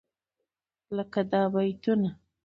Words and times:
لکه 0.95 1.21
دا 1.31 1.41
بيتونه: 1.53 2.09